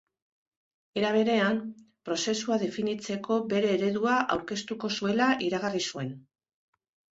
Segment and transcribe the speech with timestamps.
[1.01, 1.59] Era berean,
[2.09, 6.13] prozesua definitzeko bere eredua aurkeztuko zuela iragarri zuen.